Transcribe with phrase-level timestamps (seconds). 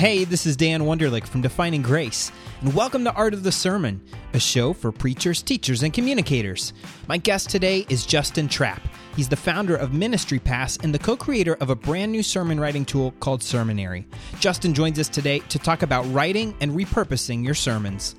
[0.00, 2.32] Hey, this is Dan Wunderlich from Defining Grace,
[2.62, 6.72] and welcome to Art of the Sermon, a show for preachers, teachers, and communicators.
[7.06, 8.80] My guest today is Justin Trapp.
[9.14, 12.58] He's the founder of Ministry Pass and the co creator of a brand new sermon
[12.58, 14.06] writing tool called Sermonary.
[14.38, 18.14] Justin joins us today to talk about writing and repurposing your sermons.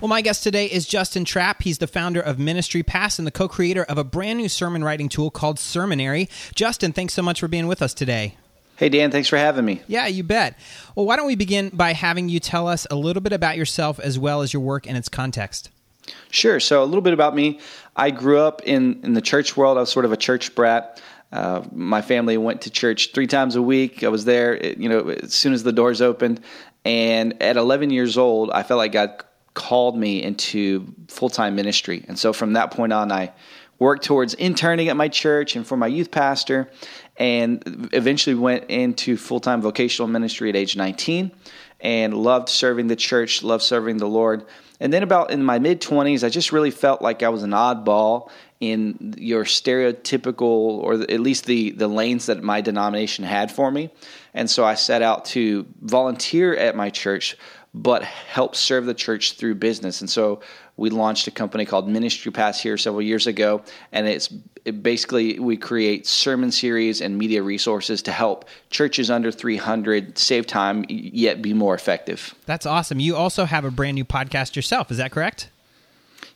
[0.00, 1.62] Well, my guest today is Justin Trapp.
[1.62, 4.82] He's the founder of Ministry Pass and the co creator of a brand new sermon
[4.82, 6.28] writing tool called Sermonary.
[6.56, 8.36] Justin, thanks so much for being with us today.
[8.76, 9.80] Hey, Dan, thanks for having me.
[9.86, 10.58] Yeah, you bet.
[10.94, 13.98] Well, why don't we begin by having you tell us a little bit about yourself
[13.98, 15.70] as well as your work and its context?
[16.30, 16.60] Sure.
[16.60, 17.58] So, a little bit about me.
[17.96, 19.78] I grew up in, in the church world.
[19.78, 21.00] I was sort of a church brat.
[21.32, 24.04] Uh, my family went to church three times a week.
[24.04, 26.40] I was there, you know, as soon as the doors opened.
[26.84, 32.04] And at 11 years old, I felt like God called me into full time ministry.
[32.06, 33.32] And so, from that point on, I
[33.78, 36.70] worked towards interning at my church and for my youth pastor
[37.16, 41.30] and eventually went into full time vocational ministry at age 19
[41.80, 44.44] and loved serving the church, loved serving the Lord.
[44.80, 47.50] And then, about in my mid 20s, I just really felt like I was an
[47.50, 53.70] oddball in your stereotypical, or at least the, the lanes that my denomination had for
[53.70, 53.90] me.
[54.32, 57.36] And so I set out to volunteer at my church,
[57.76, 60.00] but help serve the church through business.
[60.00, 60.40] And so
[60.78, 64.32] we launched a company called Ministry Pass here several years ago, and it's
[64.64, 70.46] it basically we create sermon series and media resources to help churches under 300 save
[70.46, 72.34] time yet be more effective.
[72.46, 72.98] That's awesome.
[72.98, 74.90] You also have a brand new podcast yourself.
[74.90, 75.50] Is that correct?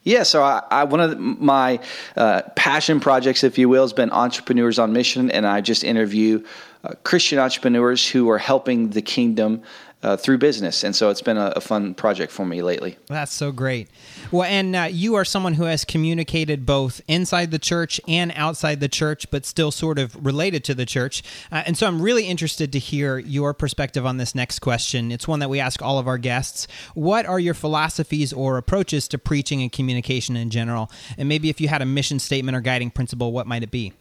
[0.03, 1.81] Yeah, so I, I, one of my
[2.17, 6.43] uh, passion projects, if you will, has been Entrepreneurs on Mission, and I just interview
[6.85, 9.63] uh, Christian entrepreneurs who are helping the kingdom
[10.03, 10.83] uh, through business.
[10.83, 12.97] And so it's been a, a, fun project for me lately.
[13.07, 13.89] That's so great.
[14.31, 18.81] Well, and uh, you are someone who has communicated both inside the church and outside
[18.81, 21.23] the church, but still sort of related to the church.
[21.53, 25.13] Uh, and so I'm really interested to hear your perspective on this next question.
[25.13, 26.67] It's one that we ask all of our guests.
[26.95, 30.91] What are your philosophies or approaches to preaching and communication in general?
[31.19, 33.93] And maybe if you had a mission statement or guiding principle, what might it be?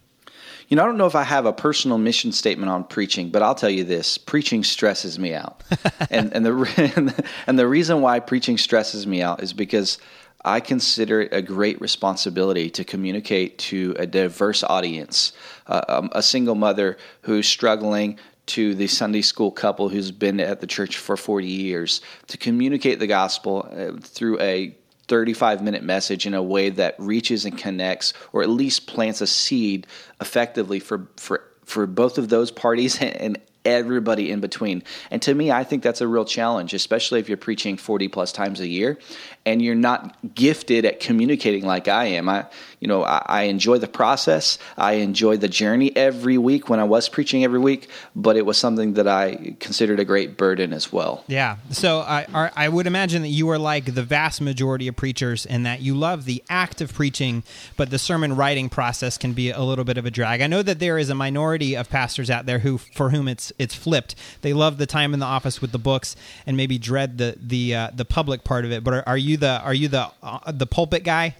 [0.70, 3.42] You know, I don't know if I have a personal mission statement on preaching, but
[3.42, 5.64] I'll tell you this: preaching stresses me out,
[6.10, 9.98] and and the and the reason why preaching stresses me out is because
[10.44, 15.32] I consider it a great responsibility to communicate to a diverse audience,
[15.66, 20.60] uh, um, a single mother who's struggling to the Sunday school couple who's been at
[20.60, 24.76] the church for 40 years to communicate the gospel uh, through a
[25.10, 29.26] 35 minute message in a way that reaches and connects or at least plants a
[29.26, 29.84] seed
[30.20, 34.82] effectively for for for both of those parties and everybody in between.
[35.10, 38.32] And to me, I think that's a real challenge, especially if you're preaching 40 plus
[38.32, 38.98] times a year
[39.46, 42.28] and you're not gifted at communicating like I am.
[42.28, 42.46] I,
[42.78, 44.58] you know, I, I, enjoy the process.
[44.76, 48.58] I enjoy the journey every week when I was preaching every week, but it was
[48.58, 51.24] something that I considered a great burden as well.
[51.26, 51.56] Yeah.
[51.70, 55.62] So I, I would imagine that you are like the vast majority of preachers in
[55.62, 57.42] that you love the act of preaching,
[57.76, 60.42] but the sermon writing process can be a little bit of a drag.
[60.42, 63.49] I know that there is a minority of pastors out there who, for whom it's
[63.58, 64.14] it's flipped.
[64.42, 66.16] They love the time in the office with the books
[66.46, 68.84] and maybe dread the the uh, the public part of it.
[68.84, 71.36] But are, are you the are you the uh, the pulpit guy?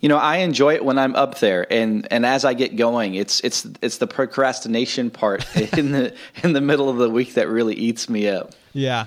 [0.00, 3.14] You know, I enjoy it when I'm up there, and and as I get going,
[3.14, 5.44] it's it's it's the procrastination part
[5.78, 8.52] in the in the middle of the week that really eats me up.
[8.72, 9.06] Yeah.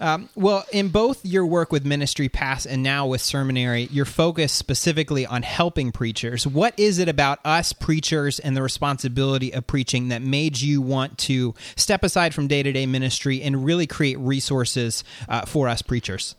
[0.00, 4.56] Um, well, in both your work with Ministry Pass and now with Sermonary, you're focused
[4.56, 6.46] specifically on helping preachers.
[6.46, 11.18] What is it about us preachers and the responsibility of preaching that made you want
[11.18, 15.82] to step aside from day to day ministry and really create resources uh, for us
[15.82, 16.34] preachers?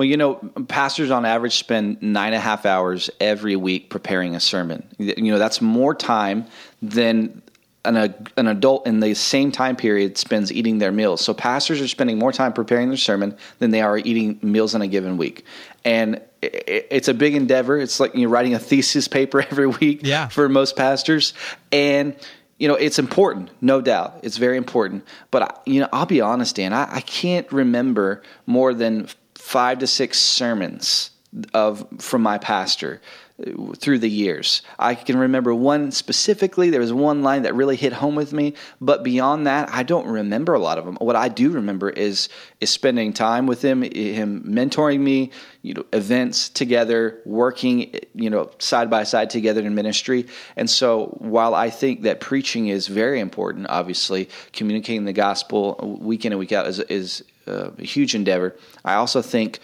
[0.00, 4.34] Well, you know, pastors on average spend nine and a half hours every week preparing
[4.34, 4.82] a sermon.
[4.96, 6.46] You know, that's more time
[6.80, 7.42] than
[7.84, 11.20] an, an adult in the same time period spends eating their meals.
[11.20, 14.80] So pastors are spending more time preparing their sermon than they are eating meals in
[14.80, 15.44] a given week.
[15.84, 17.76] And it's a big endeavor.
[17.76, 20.28] It's like you're writing a thesis paper every week yeah.
[20.28, 21.34] for most pastors.
[21.72, 22.16] And
[22.58, 26.56] you know it's important no doubt it's very important but you know i'll be honest
[26.56, 29.08] dan I, I can't remember more than
[29.50, 31.10] five to six sermons
[31.54, 33.00] of from my pastor
[33.76, 34.62] through the years.
[34.78, 36.70] I can remember one specifically.
[36.70, 40.06] There was one line that really hit home with me, but beyond that, I don't
[40.06, 40.96] remember a lot of them.
[40.96, 42.28] What I do remember is
[42.60, 45.30] is spending time with him, him mentoring me,
[45.62, 50.26] you know, events together, working, you know, side by side together in ministry.
[50.56, 56.24] And so, while I think that preaching is very important, obviously, communicating the gospel week
[56.24, 58.56] in and week out is is uh, a huge endeavor.
[58.84, 59.60] I also think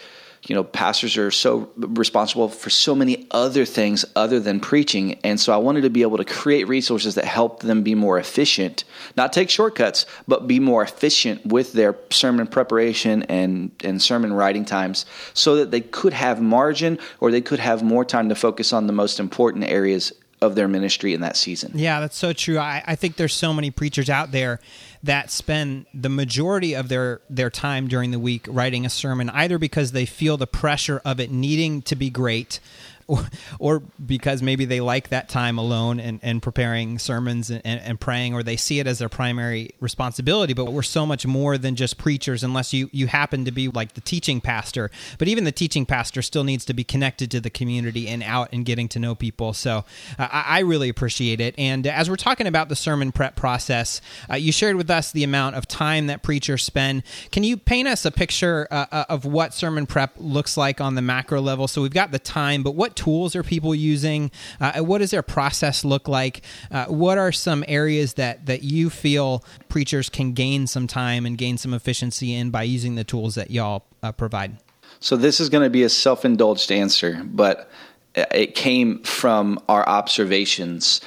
[0.46, 5.18] you know, pastors are so responsible for so many other things other than preaching.
[5.24, 8.18] And so I wanted to be able to create resources that help them be more
[8.18, 8.84] efficient,
[9.16, 14.64] not take shortcuts, but be more efficient with their sermon preparation and, and sermon writing
[14.64, 15.04] times
[15.34, 18.86] so that they could have margin or they could have more time to focus on
[18.86, 21.72] the most important areas of their ministry in that season.
[21.74, 22.58] Yeah, that's so true.
[22.58, 24.60] I, I think there's so many preachers out there
[25.02, 29.58] that spend the majority of their their time during the week writing a sermon either
[29.58, 32.60] because they feel the pressure of it needing to be great
[33.08, 33.24] or,
[33.58, 38.34] or because maybe they like that time alone and, and preparing sermons and, and, praying,
[38.34, 40.54] or they see it as their primary responsibility.
[40.54, 43.94] But we're so much more than just preachers, unless you, you happen to be like
[43.94, 44.90] the teaching pastor.
[45.18, 48.48] But even the teaching pastor still needs to be connected to the community and out
[48.52, 49.52] and getting to know people.
[49.52, 49.84] So
[50.18, 51.54] uh, I, I, really appreciate it.
[51.58, 55.22] And as we're talking about the sermon prep process, uh, you shared with us the
[55.22, 57.04] amount of time that preachers spend.
[57.30, 60.96] Can you paint us a picture uh, uh of what sermon prep looks like on
[60.96, 61.68] the macro level?
[61.68, 64.30] So we've got the time, but what tools are people using?
[64.60, 66.42] Uh, what does their process look like?
[66.70, 71.38] Uh, what are some areas that that you feel preachers can gain some time and
[71.38, 74.58] gain some efficiency in by using the tools that y'all uh, provide?
[74.98, 77.70] So this is going to be a self-indulged answer, but
[78.14, 81.00] it came from our observations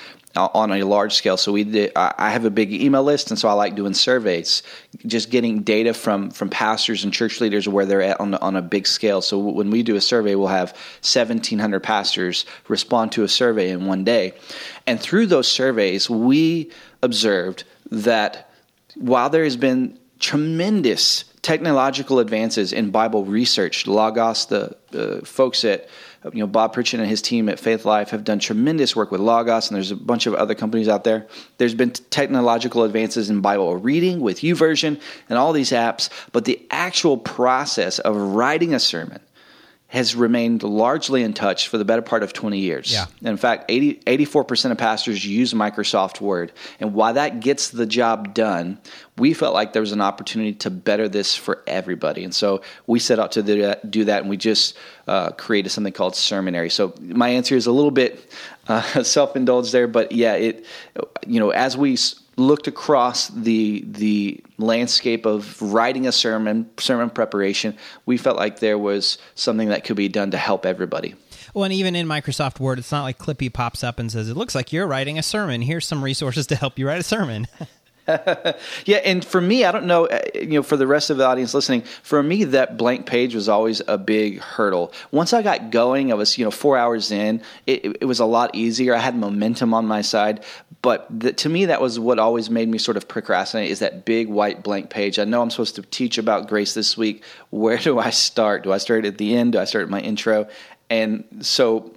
[0.48, 1.38] on a large scale.
[1.38, 4.64] So we did, I have a big email list, and so I like doing surveys,
[5.06, 8.62] just getting data from from pastors and church leaders where they're at on on a
[8.62, 9.22] big scale.
[9.22, 10.72] So when we do a survey, we'll have
[11.02, 14.34] 1,700 pastors respond to a survey in one day,
[14.88, 16.72] and through those surveys, we
[17.02, 18.50] observed that
[18.96, 25.88] while there has been tremendous technological advances in Bible research, Logos, the uh, folks at
[26.26, 29.70] you know, Bob Pritchett and his team at Faithlife have done tremendous work with Logos,
[29.70, 31.28] and there's a bunch of other companies out there.
[31.58, 35.00] There's been technological advances in Bible reading with YouVersion
[35.30, 39.22] and all these apps, but the actual process of writing a sermon
[39.90, 42.94] has remained largely in touch for the better part of 20 years.
[42.94, 43.08] Yeah.
[43.22, 46.52] In fact, 80, 84% of pastors use Microsoft Word.
[46.80, 48.78] And while that gets the job done,
[49.18, 52.24] we felt like there was an opportunity to better this for everybody.
[52.24, 54.78] And so we set out to do that, do that and we just
[55.08, 56.72] uh, created something called Sermonary.
[56.72, 58.32] So my answer is a little bit
[58.68, 60.66] uh, self-indulged there, but yeah, it,
[61.26, 61.98] you know, as we
[62.40, 68.78] looked across the the landscape of writing a sermon, sermon preparation, we felt like there
[68.78, 71.16] was something that could be done to help everybody.
[71.54, 74.38] Well, and even in Microsoft Word, it's not like Clippy pops up and says, "It
[74.38, 75.62] looks like you're writing a sermon.
[75.62, 77.48] Here's some resources to help you write a sermon."
[78.86, 81.26] yeah, and for me, I don't know, uh, you know, for the rest of the
[81.26, 84.94] audience listening, for me, that blank page was always a big hurdle.
[85.12, 88.26] Once I got going, I was, you know, four hours in, it, it was a
[88.26, 88.96] lot easier.
[88.96, 90.44] I had momentum on my side.
[90.82, 94.06] But the, to me, that was what always made me sort of procrastinate is that
[94.06, 95.20] big white blank page.
[95.20, 97.24] I know I'm supposed to teach about grace this week.
[97.50, 98.64] Where do I start?
[98.64, 99.54] Do I start at the end?
[99.54, 100.48] Do I start at my intro?
[100.90, 101.94] And so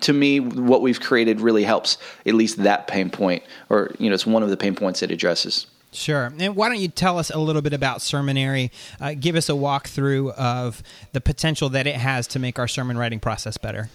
[0.00, 4.14] to me, what we've created really helps at least that pain point, or you know,
[4.14, 5.66] it's one of the pain points it addresses.
[5.92, 6.32] Sure.
[6.38, 8.70] And why don't you tell us a little bit about Sermonary?
[9.00, 10.82] Uh, give us a walkthrough of
[11.12, 13.88] the potential that it has to make our sermon writing process better.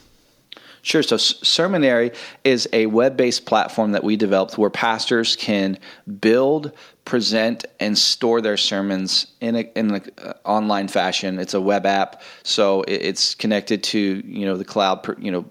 [0.83, 1.03] Sure.
[1.03, 5.77] So, Sermonary is a web based platform that we developed where pastors can
[6.19, 6.71] build,
[7.05, 11.39] present, and store their sermons in an in a uh, online fashion.
[11.39, 15.45] It's a web app, so it's connected to you know the cloud, you know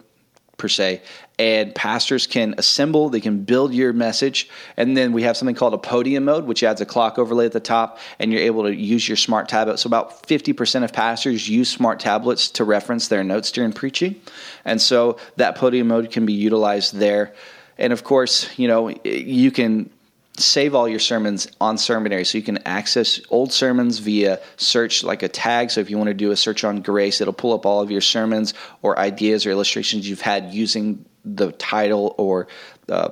[0.57, 1.03] per se.
[1.41, 4.47] And pastors can assemble, they can build your message.
[4.77, 7.53] And then we have something called a podium mode, which adds a clock overlay at
[7.53, 9.79] the top, and you're able to use your smart tablet.
[9.79, 14.21] So about 50% of pastors use smart tablets to reference their notes during preaching.
[14.67, 17.33] And so that podium mode can be utilized there.
[17.79, 19.89] And of course, you know, you can
[20.37, 22.27] save all your sermons on Sermonary.
[22.27, 25.71] So you can access old sermons via search like a tag.
[25.71, 27.91] So if you want to do a search on grace, it'll pull up all of
[27.91, 32.49] your sermons or ideas or illustrations you've had using the title or
[32.89, 33.11] uh,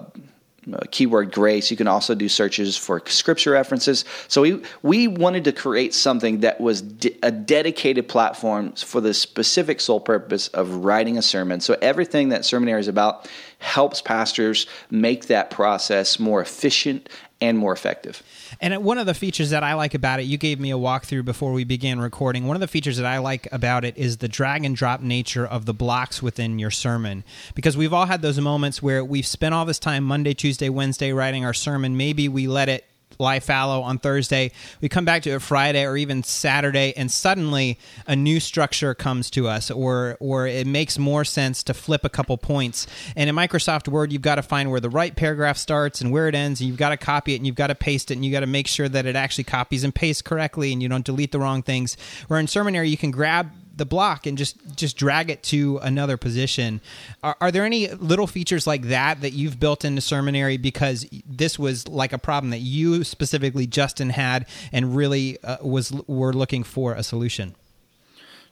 [0.91, 1.71] keyword grace.
[1.71, 4.05] You can also do searches for scripture references.
[4.29, 9.15] So we we wanted to create something that was de- a dedicated platform for the
[9.15, 11.61] specific sole purpose of writing a sermon.
[11.61, 17.09] So everything that Sermonary is about helps pastors make that process more efficient
[17.41, 18.23] and more effective.
[18.61, 21.25] And one of the features that I like about it, you gave me a walkthrough
[21.25, 22.47] before we began recording.
[22.47, 25.47] One of the features that I like about it is the drag and drop nature
[25.47, 27.25] of the blocks within your sermon.
[27.55, 31.13] Because we've all had those moments where we've spent all this time Monday, Tuesday, Wednesday
[31.13, 31.97] writing our sermon.
[31.97, 32.85] Maybe we let it
[33.19, 34.53] lie fallow on Thursday.
[34.81, 39.31] We come back to it Friday or even Saturday, and suddenly a new structure comes
[39.31, 42.87] to us, or or it makes more sense to flip a couple points.
[43.17, 46.29] And in Microsoft Word, you've got to find where the right paragraph starts and where
[46.29, 48.25] it ends, and you've got to copy it and you've got to paste it, and
[48.25, 51.05] you got to make sure that it actually copies and pastes correctly, and you don't
[51.05, 51.97] delete the wrong things.
[52.29, 56.17] Where in Sermonary, you can grab the block and just just drag it to another
[56.17, 56.81] position.
[57.23, 61.59] Are, are there any little features like that that you've built into Sermonary because this
[61.59, 66.63] was like a problem that you specifically Justin had and really uh, was were looking
[66.63, 67.55] for a solution?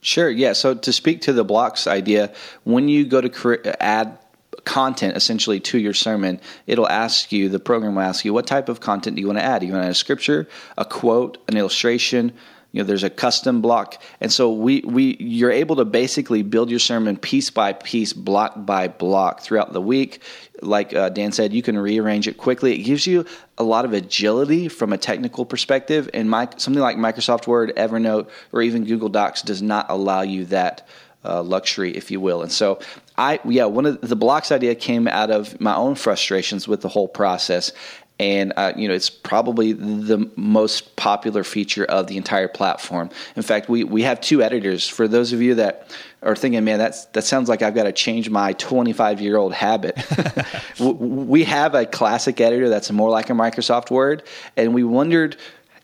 [0.01, 0.31] Sure.
[0.31, 0.53] Yeah.
[0.53, 2.33] So to speak to the blocks idea,
[2.65, 4.19] when you go to add
[4.65, 8.69] content essentially to your sermon, it'll ask you, the program will ask you, what type
[8.69, 9.61] of content do you want to add?
[9.61, 12.33] Do you want to add a scripture, a quote, an illustration?
[12.77, 16.69] You know, there's a custom block, and so we we you're able to basically build
[16.69, 20.21] your sermon piece by piece, block by block throughout the week.
[20.61, 22.75] Like uh, Dan said, you can rearrange it quickly.
[22.75, 23.25] It gives you
[23.57, 28.29] a lot of agility from a technical perspective, and my, something like Microsoft Word, Evernote,
[28.53, 30.87] or even Google Docs does not allow you that
[31.25, 32.43] uh, luxury, if you will.
[32.43, 32.79] And so,
[33.17, 36.91] I yeah, one of the blocks idea came out of my own frustrations with the
[36.91, 37.73] whole process.
[38.19, 43.11] And uh, you know it's probably the most popular feature of the entire platform.
[43.37, 44.89] In fact, we, we have two editors.
[44.89, 47.93] For those of you that are thinking, "Man, that's that sounds like I've got to
[47.93, 49.99] change my 25 year old habit,"
[50.81, 54.23] we have a classic editor that's more like a Microsoft Word,
[54.57, 55.37] and we wondered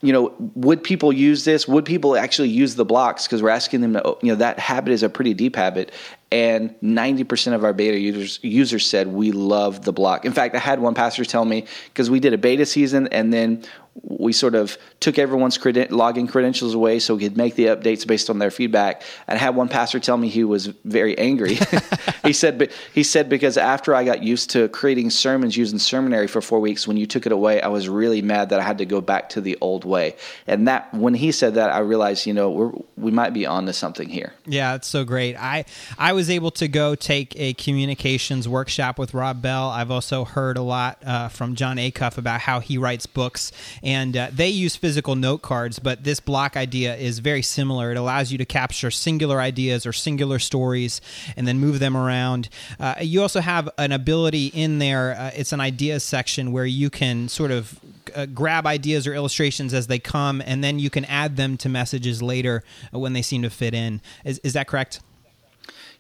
[0.02, 1.68] you know, would people use this?
[1.68, 3.26] Would people actually use the blocks?
[3.26, 5.92] Because we're asking them to, you know, that habit is a pretty deep habit.
[6.32, 10.24] And 90% of our beta users users said we love the block.
[10.24, 13.34] In fact, I had one pastor tell me because we did a beta season and
[13.34, 13.62] then
[14.02, 18.06] we sort of took everyone's creden- login credentials away so we could make the updates
[18.06, 19.02] based on their feedback.
[19.26, 21.58] And I had one pastor tell me he was very angry.
[22.24, 26.30] he said, but he said because after I got used to creating sermons using Sermonary
[26.30, 28.78] for four weeks, when you took it away, I was really mad that I had
[28.78, 30.16] to go back to the old way.
[30.46, 33.72] And that when he said that, I realized, you know, we're, we might be onto
[33.72, 34.32] something here.
[34.46, 35.36] Yeah, it's so great.
[35.36, 35.64] I
[35.98, 39.68] I was able to go take a communications workshop with Rob Bell.
[39.68, 43.50] I've also heard a lot uh, from Jon Acuff about how he writes books
[43.82, 47.90] and uh, they use physical note cards, but this block idea is very similar.
[47.90, 51.00] It allows you to capture singular ideas or singular stories
[51.36, 52.48] and then move them around.
[52.78, 56.90] Uh, you also have an ability in there, uh, it's an ideas section where you
[56.90, 57.78] can sort of
[58.14, 61.68] uh, grab ideas or illustrations as they come, and then you can add them to
[61.68, 64.00] messages later when they seem to fit in.
[64.24, 65.00] Is, is that correct?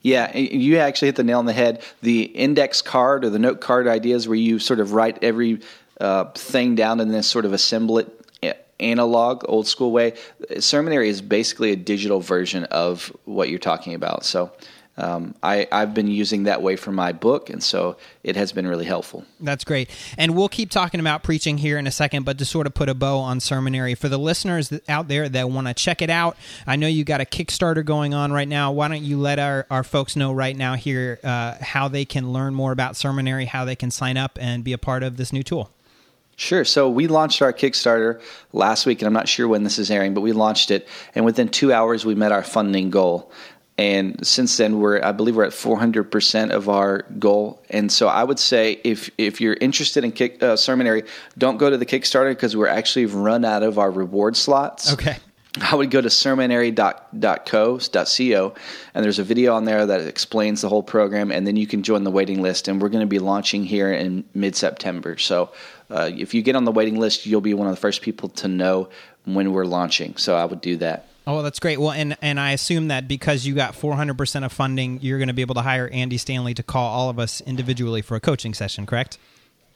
[0.02, 1.80] Yeah, you actually hit the nail on the head.
[2.02, 5.60] The index card or the note card ideas where you sort of write every
[6.00, 8.21] uh, thing down and then sort of assemble it
[8.82, 10.12] analog, old school way.
[10.56, 14.24] Sermonary is basically a digital version of what you're talking about.
[14.24, 14.52] So
[14.98, 18.66] um, I, I've been using that way for my book, and so it has been
[18.66, 19.24] really helpful.
[19.40, 19.88] That's great.
[20.18, 22.90] And we'll keep talking about preaching here in a second, but to sort of put
[22.90, 26.36] a bow on Sermonary, for the listeners out there that want to check it out,
[26.66, 28.70] I know you got a Kickstarter going on right now.
[28.70, 32.32] Why don't you let our, our folks know right now here uh, how they can
[32.32, 35.32] learn more about Sermonary, how they can sign up and be a part of this
[35.32, 35.70] new tool?
[36.36, 36.64] Sure.
[36.64, 38.20] So we launched our Kickstarter
[38.52, 41.24] last week, and I'm not sure when this is airing, but we launched it, and
[41.24, 43.30] within two hours we met our funding goal.
[43.78, 47.62] And since then, we're I believe we're at 400 percent of our goal.
[47.70, 51.08] And so I would say if if you're interested in kick, uh, Sermonary,
[51.38, 54.92] don't go to the Kickstarter because we're actually run out of our reward slots.
[54.92, 55.16] Okay.
[55.60, 57.74] I would go to sermonary.co,
[58.94, 61.82] and there's a video on there that explains the whole program, and then you can
[61.82, 62.68] join the waiting list.
[62.68, 65.18] And we're going to be launching here in mid September.
[65.18, 65.52] So
[65.90, 68.30] uh, if you get on the waiting list, you'll be one of the first people
[68.30, 68.88] to know
[69.24, 70.16] when we're launching.
[70.16, 71.06] So I would do that.
[71.26, 71.78] Oh, that's great.
[71.78, 75.34] Well, and and I assume that because you got 400% of funding, you're going to
[75.34, 78.54] be able to hire Andy Stanley to call all of us individually for a coaching
[78.54, 79.18] session, correct?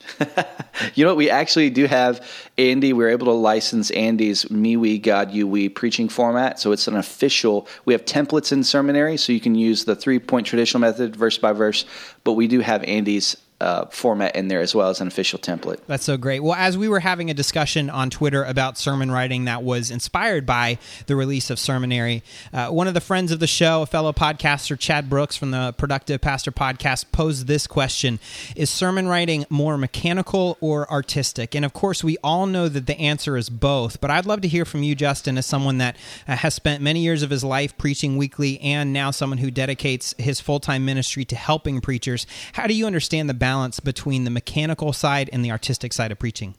[0.95, 1.17] you know what?
[1.17, 2.25] We actually do have
[2.57, 2.93] Andy.
[2.93, 6.59] We are able to license Andy's Me, We, God, You, We preaching format.
[6.59, 7.67] So it's an official.
[7.85, 11.37] We have templates in Sermonary, so you can use the three point traditional method, verse
[11.37, 11.85] by verse.
[12.23, 15.79] But we do have Andy's uh, format in there as well as an official template.
[15.87, 16.41] That's so great.
[16.41, 20.45] Well, as we were having a discussion on Twitter about sermon writing that was inspired
[20.45, 22.21] by the release of Sermonary,
[22.53, 25.73] uh, one of the friends of the show, a fellow podcaster, Chad Brooks from the
[25.77, 28.19] Productive Pastor podcast, posed this question
[28.55, 31.55] Is sermon writing more mechanical or artistic?
[31.55, 34.47] And of course, we all know that the answer is both, but I'd love to
[34.47, 35.97] hear from you, Justin, as someone that
[36.27, 40.13] uh, has spent many years of his life preaching weekly and now someone who dedicates
[40.19, 42.27] his full time ministry to helping preachers.
[42.53, 46.19] How do you understand the balance between the mechanical side and the artistic side of
[46.19, 46.53] preaching?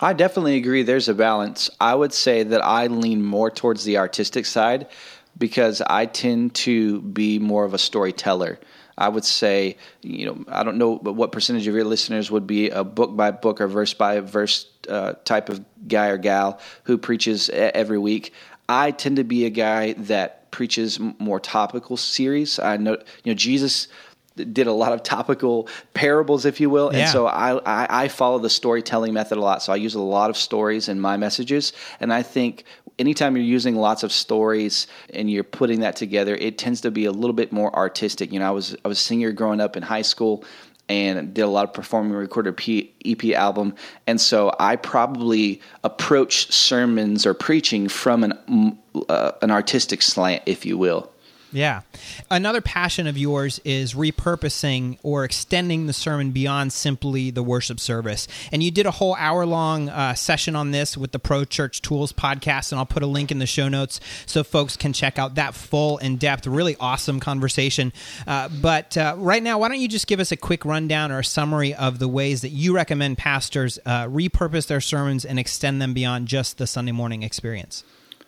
[0.00, 1.70] I definitely agree there's a balance.
[1.80, 4.88] I would say that I lean more towards the artistic side
[5.38, 8.58] because I tend to be more of a storyteller.
[8.98, 12.68] I would say, you know, I don't know what percentage of your listeners would be
[12.70, 16.98] a book by book or verse by verse uh, type of guy or gal who
[16.98, 18.32] preaches every week.
[18.68, 22.58] I tend to be a guy that preaches more topical series.
[22.58, 23.86] I know, you know, Jesus
[24.36, 26.88] did a lot of topical parables, if you will.
[26.88, 29.62] And so I, I, I follow the storytelling method a lot.
[29.62, 31.72] So I use a lot of stories in my messages.
[32.00, 32.64] And I think
[32.98, 37.04] anytime you're using lots of stories and you're putting that together, it tends to be
[37.04, 38.32] a little bit more artistic.
[38.32, 40.44] You know, I was, I was a singer growing up in high school
[40.88, 43.74] and did a lot of performing, recorded P, EP album.
[44.06, 50.66] And so I probably approach sermons or preaching from an, uh, an artistic slant, if
[50.66, 51.10] you will.
[51.52, 51.82] Yeah.
[52.30, 58.26] Another passion of yours is repurposing or extending the sermon beyond simply the worship service.
[58.50, 61.82] And you did a whole hour long uh, session on this with the Pro Church
[61.82, 62.72] Tools podcast.
[62.72, 65.54] And I'll put a link in the show notes so folks can check out that
[65.54, 67.92] full, in depth, really awesome conversation.
[68.26, 71.18] Uh, but uh, right now, why don't you just give us a quick rundown or
[71.18, 75.82] a summary of the ways that you recommend pastors uh, repurpose their sermons and extend
[75.82, 77.84] them beyond just the Sunday morning experience?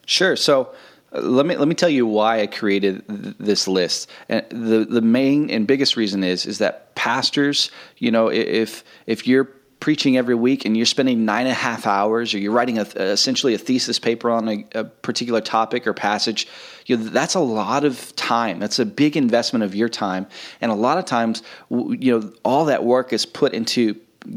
[0.07, 0.37] Sure.
[0.37, 0.75] So
[1.15, 4.11] let me let me tell you why I created th- this list.
[4.29, 9.27] And the the main and biggest reason is is that pastors, you know, if if
[9.27, 9.51] you're
[9.85, 12.87] preaching every week and you're spending nine and a half hours or you're writing a,
[12.97, 16.49] essentially a thesis paper on a, a particular topic or passage
[16.87, 20.27] you know, that's a lot of time that's a big investment of your time
[20.63, 23.95] and a lot of times you know all that work is put into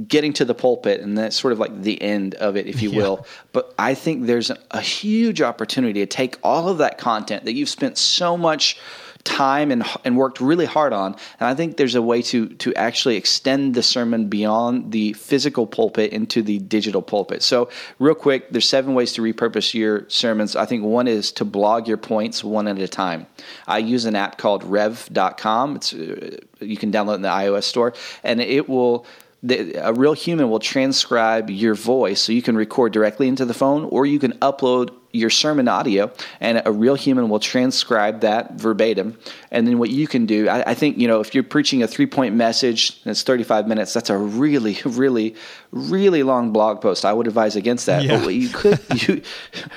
[0.07, 2.91] getting to the pulpit and that's sort of like the end of it if you
[2.97, 3.01] Yeah.
[3.01, 7.53] will but I think there's a huge opportunity to take all of that content that
[7.53, 8.77] you've spent so much
[9.23, 12.73] time and and worked really hard on and I think there's a way to to
[12.75, 17.43] actually extend the sermon beyond the physical pulpit into the digital pulpit.
[17.43, 20.55] So real quick there's seven ways to repurpose your sermons.
[20.55, 23.27] I think one is to blog your points one at a time.
[23.67, 25.75] I use an app called rev.com.
[25.75, 29.05] It's uh, you can download it in the iOS store and it will
[29.51, 32.21] a real human will transcribe your voice.
[32.21, 36.11] So you can record directly into the phone or you can upload your sermon audio
[36.39, 39.17] and a real human will transcribe that verbatim.
[39.51, 41.87] And then what you can do I, I think you know if you're preaching a
[41.87, 45.35] three point message that's 35 minutes that's a really really
[45.71, 47.05] really long blog post.
[47.05, 48.03] I would advise against that.
[48.03, 48.17] Yeah.
[48.17, 49.21] but what you could you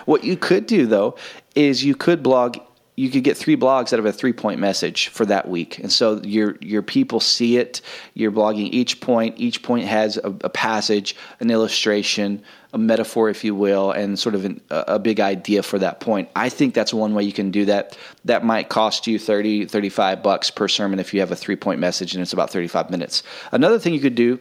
[0.05, 1.17] what you could do though
[1.55, 2.59] is you could blog
[3.01, 5.79] you could get three blogs out of a three point message for that week.
[5.79, 7.81] And so your your people see it.
[8.13, 9.37] You're blogging each point.
[9.39, 12.43] Each point has a, a passage, an illustration,
[12.75, 16.01] a metaphor, if you will, and sort of an, a, a big idea for that
[16.01, 16.29] point.
[16.37, 17.97] I think that's one way you can do that.
[18.27, 21.81] That might cost you 30, 35 bucks per sermon if you have a three point
[21.81, 23.23] message and it's about 35 minutes.
[23.51, 24.39] Another thing you could do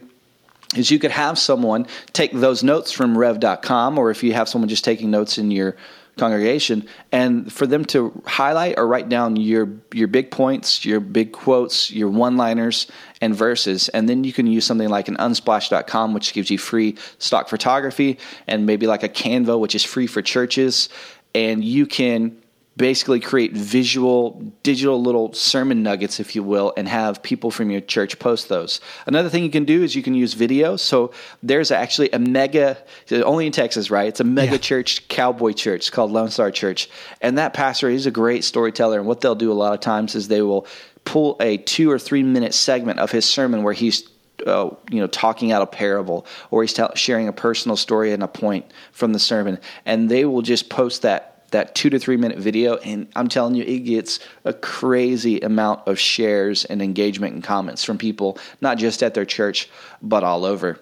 [0.76, 4.68] is you could have someone take those notes from rev.com or if you have someone
[4.68, 5.76] just taking notes in your
[6.20, 11.32] congregation and for them to highlight or write down your your big points your big
[11.32, 12.86] quotes your one liners
[13.20, 13.88] and verses.
[13.90, 18.18] And then you can use something like an unsplash.com which gives you free stock photography
[18.46, 20.88] and maybe like a canva which is free for churches.
[21.34, 22.36] And you can
[22.76, 27.80] basically create visual digital little sermon nuggets if you will and have people from your
[27.80, 28.80] church post those.
[29.06, 30.76] Another thing you can do is you can use video.
[30.76, 32.78] So there's actually a mega
[33.10, 34.08] only in texas right?
[34.08, 34.58] It's a mega Yeah.
[34.58, 36.88] church cowboy church called lone star church.
[37.20, 38.98] And that pastor is a great storyteller.
[38.98, 40.66] And what they'll do a lot of times is they will
[41.04, 44.08] pull a two or three minute segment of his sermon where he's
[44.46, 48.22] uh, you know, talking out a parable, or he's tell, sharing a personal story and
[48.22, 52.16] a point from the sermon, and they will just post that that two to three
[52.16, 57.34] minute video, and I'm telling you, it gets a crazy amount of shares and engagement
[57.34, 59.68] and comments from people, not just at their church,
[60.02, 60.78] but all over.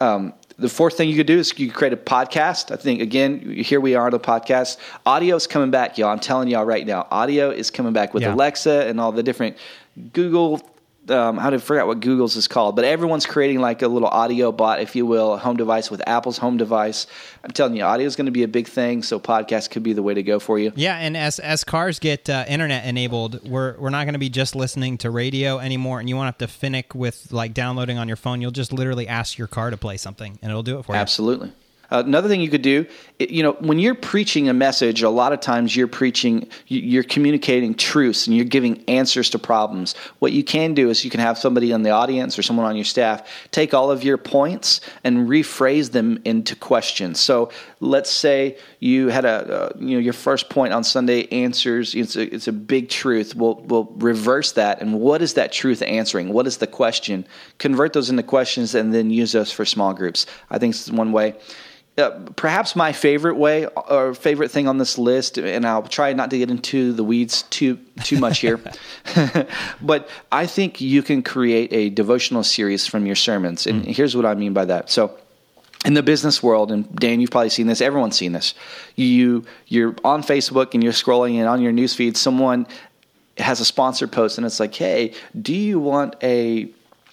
[0.00, 2.70] Um, the fourth thing you could do is you could create a podcast.
[2.72, 4.78] I think again, here we are on the podcast.
[5.04, 6.08] Audio is coming back, y'all.
[6.08, 8.34] I'm telling y'all right now, audio is coming back with Yeah.
[8.34, 9.56] Alexa and all the different
[10.14, 10.62] Google.
[11.08, 14.50] Um, how to forget what Google's is called, but everyone's creating like a little audio
[14.50, 17.06] bot, if you will, a home device with Apple's home device.
[17.44, 19.92] I'm telling you, audio is going to be a big thing, so podcast could be
[19.92, 20.72] the way to go for you.
[20.74, 24.30] Yeah, and as as cars get uh, internet enabled, we're we're not going to be
[24.30, 28.08] just listening to radio anymore, and you won't have to finick with like downloading on
[28.08, 28.40] your phone.
[28.40, 30.98] You'll just literally ask your car to play something, and it'll do it for you.
[30.98, 31.52] Absolutely.
[31.90, 32.86] Uh, another thing you could do,
[33.18, 36.80] it- you know, when you're preaching a message, a lot of times you're preaching, you-
[36.80, 39.94] you're communicating truths and you're giving answers to problems.
[40.18, 42.76] What you can do is you can have somebody in the audience or someone on
[42.76, 43.22] your staff
[43.52, 47.20] take all of your points and rephrase them into questions.
[47.20, 51.94] So let's say you had a, uh, you know, your first point on Sunday answers,
[51.94, 53.34] it's a, it's a big truth.
[53.34, 54.80] We'll, we'll reverse that.
[54.80, 56.32] And what is that truth answering?
[56.32, 57.26] What is the question?
[57.58, 60.26] Convert those into questions and then use those for small groups.
[60.50, 61.34] I think it's one way
[61.98, 66.30] uh, perhaps my favorite way or favorite thing on this list, and I'll try not
[66.30, 68.60] to get into the weeds too too much here,
[69.80, 74.26] but I think you can create a devotional series from your sermons, and here's what
[74.26, 74.90] I mean by that.
[74.90, 75.18] So.
[75.86, 77.80] In the business world, and Dan, you've probably seen this.
[77.80, 78.54] Everyone's seen this.
[78.96, 82.66] You you're on Facebook and you're scrolling, and on your newsfeed, someone
[83.38, 86.68] has a sponsored post, and it's like, hey, do you want a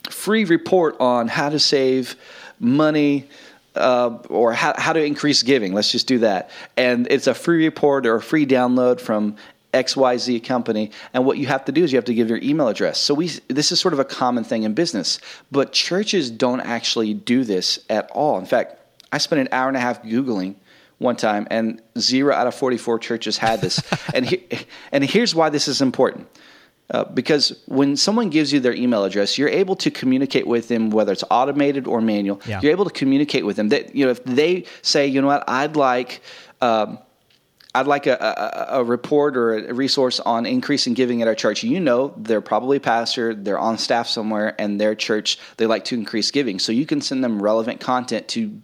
[0.10, 2.16] free report on how to save
[2.60, 3.30] money?
[3.76, 5.74] Uh, or how, how to increase giving.
[5.74, 6.52] Let's just do that.
[6.78, 9.36] And it's a free report or a free download from
[9.74, 10.92] XYZ company.
[11.14, 13.00] And what you have to do is you have to give your email address.
[13.00, 15.20] So we this is sort of a common thing in business.
[15.52, 18.38] But churches don't actually do this at all.
[18.38, 18.78] In fact,
[19.12, 20.56] I spent an hour and a half Googling
[21.00, 23.82] one time, and zero out of 44 churches had this.
[24.14, 24.44] and, he,
[24.92, 26.28] and here's why this is important.
[26.90, 30.90] Uh, because when someone gives you their email address, you're able to communicate with them,
[30.90, 32.42] whether it's automated or manual.
[32.46, 32.60] Yeah.
[32.62, 33.70] You're able to communicate with them.
[33.70, 36.22] That you know, if they say, you know what, I'd like.
[36.62, 37.00] Um,
[37.76, 41.64] I'd like a, a, a, report or a resource on increasing giving at our church.
[41.64, 45.96] You know, they're probably pastor, they're on staff somewhere, and their church, they like to
[45.96, 46.60] increase giving.
[46.60, 48.62] So you can send them relevant content to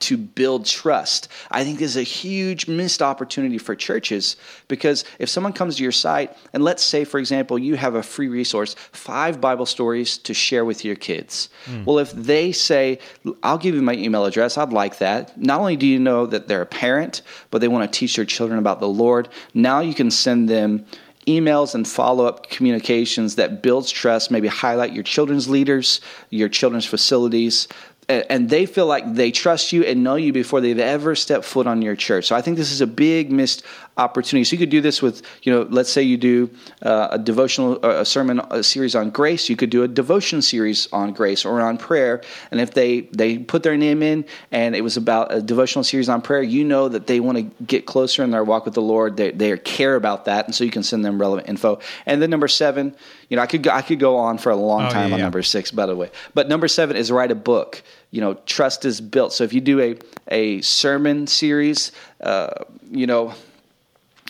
[0.00, 1.28] to build trust.
[1.50, 4.36] I think is a huge missed opportunity for churches
[4.68, 8.02] because if someone comes to your site and let's say, for example, you have a
[8.02, 11.48] free resource, five Bible stories to share with your kids.
[11.66, 11.84] Mm.
[11.84, 12.98] Well, if they say,
[13.42, 15.38] I'll give you my email address, I'd like that.
[15.40, 18.24] Not only do you know that they're a parent, but they want to teach their
[18.24, 20.84] children about the Lord, now you can send them
[21.26, 27.68] emails and follow-up communications that builds trust maybe highlight your children's leaders your children's facilities
[28.08, 31.66] and they feel like they trust you and know you before they've ever stepped foot
[31.66, 32.26] on your church.
[32.26, 33.62] So I think this is a big missed
[33.98, 34.44] opportunity.
[34.44, 36.50] So you could do this with, you know, let's say you do
[36.82, 39.50] uh, a devotional, uh, a sermon a series on grace.
[39.50, 42.22] You could do a devotion series on grace or on prayer.
[42.50, 46.08] And if they they put their name in and it was about a devotional series
[46.08, 48.82] on prayer, you know that they want to get closer in their walk with the
[48.82, 49.18] Lord.
[49.18, 51.80] They they care about that, and so you can send them relevant info.
[52.06, 52.96] And then number seven,
[53.28, 55.14] you know, I could go, I could go on for a long oh, time yeah,
[55.14, 55.24] on yeah.
[55.26, 56.10] number six, by the way.
[56.32, 59.32] But number seven is write a book you know trust is built.
[59.32, 63.34] So if you do a, a sermon series uh, you know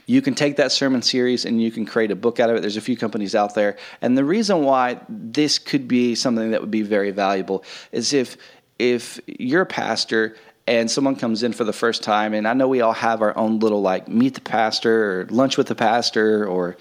[0.08, 2.60] you can take that sermon series and you can create a book out of it.
[2.60, 3.76] There's a few companies out there.
[4.00, 7.62] And the reason why this could be something that would be very valuable
[7.92, 8.38] is if
[8.78, 10.34] if you're a pastor
[10.66, 13.36] and someone comes in for the first time and i know we all have our
[13.36, 16.76] own little like meet the pastor or lunch with the pastor or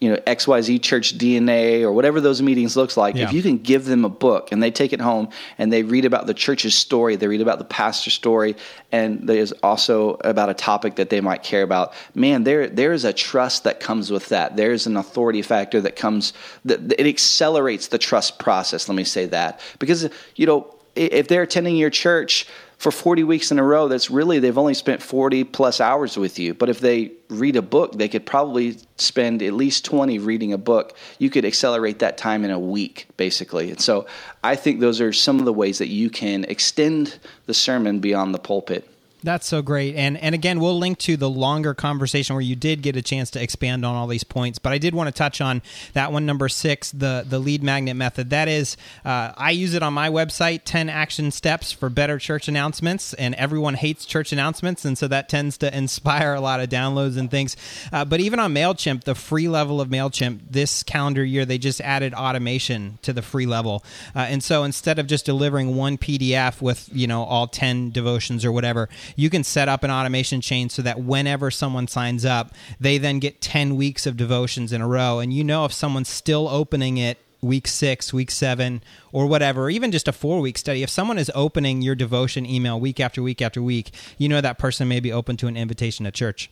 [0.00, 3.24] you know xyz church dna or whatever those meetings looks like yeah.
[3.24, 6.04] if you can give them a book and they take it home and they read
[6.04, 8.56] about the church's story they read about the pastor's story
[8.90, 13.04] and there's also about a topic that they might care about man there there is
[13.04, 16.32] a trust that comes with that there's an authority factor that comes
[16.64, 21.42] that it accelerates the trust process let me say that because you know if they're
[21.42, 22.46] attending your church
[22.80, 26.38] for 40 weeks in a row, that's really, they've only spent 40 plus hours with
[26.38, 26.54] you.
[26.54, 30.58] But if they read a book, they could probably spend at least 20 reading a
[30.58, 30.96] book.
[31.18, 33.70] You could accelerate that time in a week, basically.
[33.70, 34.06] And so
[34.42, 38.34] I think those are some of the ways that you can extend the sermon beyond
[38.34, 38.88] the pulpit.
[39.22, 39.96] That's so great.
[39.96, 43.30] And and again, we'll link to the longer conversation where you did get a chance
[43.32, 44.58] to expand on all these points.
[44.58, 47.96] But I did want to touch on that one, number six, the the lead magnet
[47.96, 48.30] method.
[48.30, 50.62] That is, uh, I use it on my website.
[50.64, 55.28] Ten action steps for better church announcements, and everyone hates church announcements, and so that
[55.28, 57.56] tends to inspire a lot of downloads and things.
[57.92, 61.80] Uh, but even on Mailchimp, the free level of Mailchimp this calendar year, they just
[61.82, 63.84] added automation to the free level,
[64.16, 68.46] uh, and so instead of just delivering one PDF with you know all ten devotions
[68.46, 72.54] or whatever you can set up an automation chain so that whenever someone signs up,
[72.78, 75.18] they then get 10 weeks of devotions in a row.
[75.18, 79.90] And you know if someone's still opening it week six, week seven, or whatever, even
[79.90, 83.40] just a four week study, if someone is opening your devotion email week after week
[83.42, 86.50] after week, you know that person may be open to an invitation to church.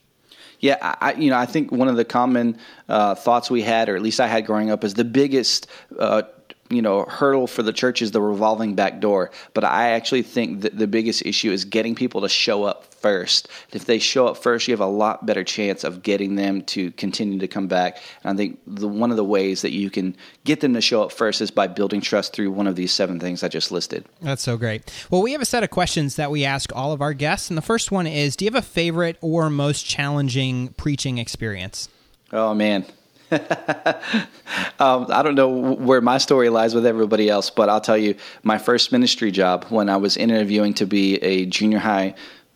[0.60, 3.94] Yeah, I, you know, I think one of the common uh, thoughts we had, or
[3.94, 5.68] at least I had growing up, is the biggest
[5.98, 6.22] uh,
[6.70, 9.30] you know hurdle for the church is the revolving back door.
[9.54, 13.48] But i actually think that the biggest issue is getting people to show up first.
[13.72, 16.90] If they show up first you have a lot better chance of getting them to
[16.92, 17.98] continue to come back.
[18.22, 21.02] And i think the, one of the ways that you can get them to show
[21.02, 24.04] up first is by building trust through one of these seven things i just listed.
[24.20, 25.06] That's so great.
[25.10, 27.50] Well we have a set of questions that we ask all of our guests.
[27.50, 31.88] And the first one is do you have a favorite or most challenging preaching experience?
[32.32, 32.84] Oh man
[34.78, 38.14] um, I don't know where my story lies with everybody else, but I'll tell you
[38.42, 42.14] my first ministry job when I was interviewing to be a junior high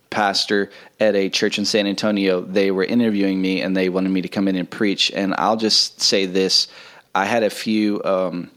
[0.09, 4.21] pastor at a church in San Antonio, they were interviewing me and they wanted me
[4.21, 5.11] to come in and preach.
[5.11, 6.67] And I'll just say this
[7.15, 8.03] I had a few.
[8.03, 8.49] Um,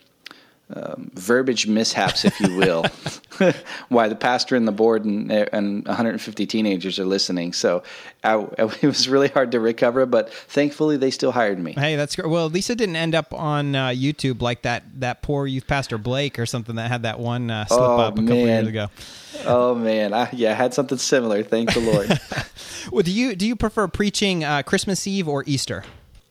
[0.75, 2.85] um, verbiage mishaps, if you will,
[3.89, 7.53] why the pastor and the board and, and 150 teenagers are listening.
[7.53, 7.85] So
[8.25, 11.73] I, it was really hard to recover, but thankfully they still hired me.
[11.73, 12.29] Hey, that's great.
[12.29, 16.39] Well, Lisa didn't end up on uh, YouTube like that that poor youth pastor Blake
[16.39, 18.27] or something that had that one uh, slip oh, up a man.
[18.27, 18.89] couple years ago.
[19.45, 21.43] Oh man, I, yeah, I had something similar.
[21.43, 22.21] Thank the Lord.
[22.91, 25.85] well, do you do you prefer preaching uh, Christmas Eve or Easter?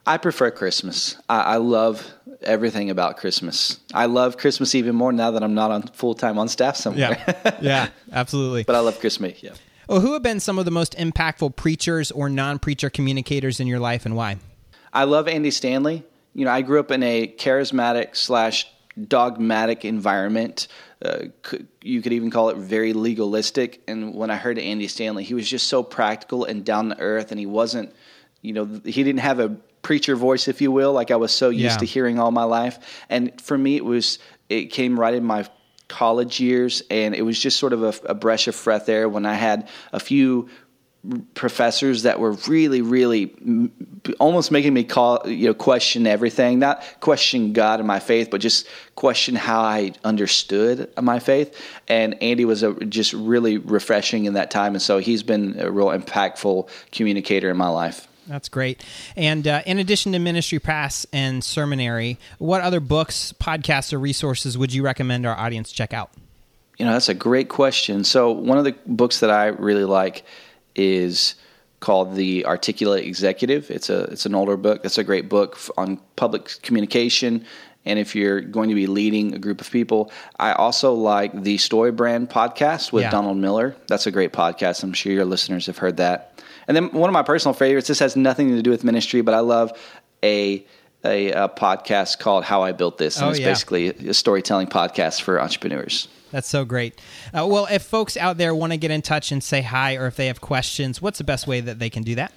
[0.05, 1.17] I prefer Christmas.
[1.27, 2.05] I, I love
[2.41, 3.79] everything about Christmas.
[3.93, 7.17] I love Christmas even more now that I'm not on full time on staff somewhere.
[7.27, 8.63] Yeah, yeah, absolutely.
[8.63, 9.41] but I love Christmas.
[9.41, 9.51] Yeah.
[9.87, 13.79] Well, who have been some of the most impactful preachers or non-preacher communicators in your
[13.79, 14.37] life, and why?
[14.93, 16.03] I love Andy Stanley.
[16.33, 18.67] You know, I grew up in a charismatic slash
[19.07, 20.67] dogmatic environment.
[21.03, 21.25] Uh,
[21.81, 23.81] you could even call it very legalistic.
[23.87, 27.31] And when I heard Andy Stanley, he was just so practical and down to earth,
[27.31, 27.93] and he wasn't,
[28.41, 29.55] you know, he didn't have a
[29.85, 31.77] preacher voice, if you will, like I was so used yeah.
[31.77, 33.03] to hearing all my life.
[33.07, 34.17] And for me, it was
[34.49, 35.47] it came right in my
[35.87, 39.27] college years, and it was just sort of a, a breath of fresh air when
[39.27, 40.49] I had a few
[41.35, 43.35] professors that were really, really
[44.19, 48.41] almost making me call, you know, question everything, not question God and my faith, but
[48.41, 51.55] just question how I understood my faith.
[51.87, 54.73] And Andy was a, just really refreshing in that time.
[54.73, 58.07] And so he's been a real impactful communicator in my life.
[58.27, 58.83] That's great.
[59.15, 64.57] And uh, in addition to Ministry Pass and Sermonary, what other books, podcasts, or resources
[64.57, 66.11] would you recommend our audience check out?
[66.77, 68.03] You know, that's a great question.
[68.03, 70.25] So, one of the books that I really like
[70.75, 71.35] is
[71.79, 73.69] called The Articulate Executive.
[73.69, 74.83] It's a it's an older book.
[74.83, 77.45] That's a great book on public communication
[77.85, 80.11] and if you're going to be leading a group of people.
[80.39, 83.11] I also like the Story Brand podcast with yeah.
[83.11, 83.75] Donald Miller.
[83.87, 84.83] That's a great podcast.
[84.83, 86.41] I'm sure your listeners have heard that.
[86.67, 87.87] And then one of my personal favorites.
[87.87, 89.77] This has nothing to do with ministry, but I love
[90.23, 90.65] a
[91.03, 93.49] a, a podcast called How I Built This, and oh, it's yeah.
[93.49, 96.07] basically a storytelling podcast for entrepreneurs.
[96.31, 96.99] That's so great.
[97.33, 100.07] Uh, well, if folks out there want to get in touch and say hi, or
[100.07, 102.33] if they have questions, what's the best way that they can do that?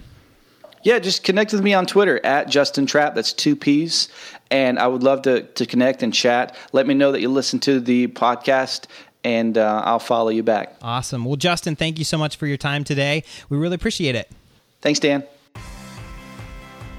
[0.85, 3.15] Yeah, just connect with me on Twitter at Justin Trapp.
[3.15, 4.09] That's two P's.
[4.51, 6.55] And I would love to, to connect and chat.
[6.73, 8.87] Let me know that you listen to the podcast
[9.25, 10.77] and uh, I'll follow you back.
[10.83, 11.25] Awesome.
[11.25, 13.25] Well, Justin, thank you so much for your time today.
[13.49, 14.31] We really appreciate it.
[14.81, 15.25] Thanks, Dan.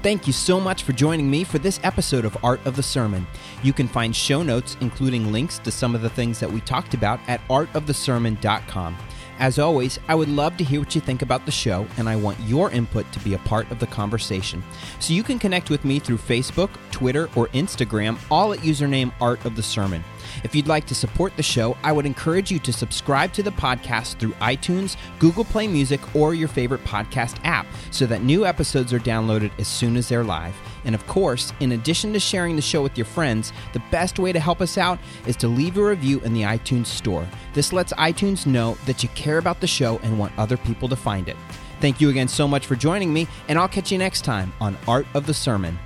[0.02, 3.26] Thank you so much for joining me for this episode of Art of the Sermon.
[3.62, 6.94] You can find show notes, including links to some of the things that we talked
[6.94, 8.96] about, at artofthesermon.com.
[9.38, 12.16] As always, I would love to hear what you think about the show, and I
[12.16, 14.62] want your input to be a part of the conversation.
[15.00, 19.42] So you can connect with me through Facebook, Twitter, or Instagram, all at username Art
[19.44, 20.04] of the Sermon.
[20.42, 23.50] If you'd like to support the show, I would encourage you to subscribe to the
[23.50, 28.92] podcast through iTunes, Google Play Music, or your favorite podcast app so that new episodes
[28.92, 30.56] are downloaded as soon as they're live.
[30.84, 34.32] And of course, in addition to sharing the show with your friends, the best way
[34.32, 37.28] to help us out is to leave a review in the iTunes store.
[37.52, 40.96] This lets iTunes know that you care about the show and want other people to
[40.96, 41.36] find it.
[41.80, 44.76] Thank you again so much for joining me, and I'll catch you next time on
[44.86, 45.78] Art of the Sermon.